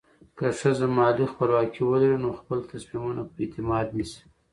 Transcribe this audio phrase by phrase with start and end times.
[0.37, 4.23] که ښځه مالي خپلواکي ولري، نو خپل تصمیمونه په اعتماد نیسي.